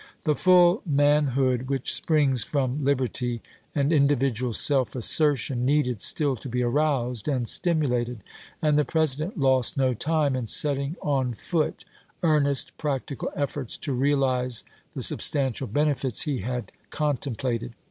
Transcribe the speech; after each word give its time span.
The 0.23 0.33
full 0.33 0.81
manhood 0.83 1.67
which 1.69 1.93
springs 1.93 2.43
from 2.43 2.83
liberty 2.83 3.39
and 3.75 3.93
individual 3.93 4.51
self 4.51 4.95
assertion 4.95 5.63
needed 5.63 6.01
still 6.01 6.35
to 6.37 6.49
be 6.49 6.63
aroused 6.63 7.27
and 7.27 7.47
stimulated; 7.47 8.23
and 8.63 8.79
the 8.79 8.83
President 8.83 9.37
lost 9.37 9.77
no 9.77 9.93
time 9.93 10.35
in 10.35 10.47
setting 10.47 10.95
on 11.03 11.35
foot 11.35 11.85
earnest 12.23 12.75
practical 12.79 13.29
efforts 13.35 13.77
to 13.77 13.93
realize 13.93 14.63
the 14.95 15.03
substantial 15.03 15.67
benefits 15.67 16.21
he 16.21 16.39
had 16.39 16.71
contem 16.89 17.37
plated. 17.37 17.73